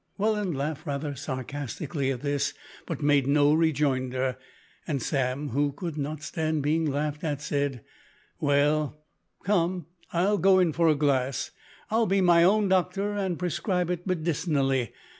[0.17, 2.55] Welland laughed rather sarcastically at this,
[2.87, 4.35] but made no rejoinder,
[4.87, 7.83] and Sam, who could not stand being laughed at, said
[8.39, 9.03] "Well,
[9.43, 11.51] come, I'll go in for one glass.
[11.91, 14.91] I'll be my own doctor, and prescribe it medicinally!